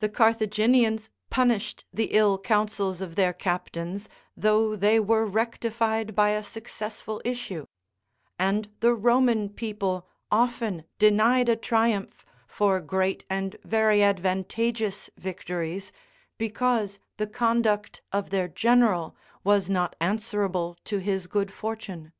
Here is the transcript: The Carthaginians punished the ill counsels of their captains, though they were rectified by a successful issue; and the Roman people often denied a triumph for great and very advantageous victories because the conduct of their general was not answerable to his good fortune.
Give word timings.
The 0.00 0.08
Carthaginians 0.08 1.10
punished 1.30 1.84
the 1.92 2.06
ill 2.06 2.38
counsels 2.40 3.00
of 3.00 3.14
their 3.14 3.32
captains, 3.32 4.08
though 4.36 4.74
they 4.74 4.98
were 4.98 5.24
rectified 5.24 6.12
by 6.16 6.30
a 6.30 6.42
successful 6.42 7.22
issue; 7.24 7.64
and 8.36 8.68
the 8.80 8.94
Roman 8.96 9.48
people 9.48 10.08
often 10.32 10.86
denied 10.98 11.48
a 11.48 11.54
triumph 11.54 12.26
for 12.48 12.80
great 12.80 13.24
and 13.30 13.54
very 13.62 14.02
advantageous 14.02 15.08
victories 15.16 15.92
because 16.36 16.98
the 17.16 17.28
conduct 17.28 18.02
of 18.10 18.30
their 18.30 18.48
general 18.48 19.14
was 19.44 19.70
not 19.70 19.94
answerable 20.00 20.76
to 20.86 20.98
his 20.98 21.28
good 21.28 21.52
fortune. 21.52 22.12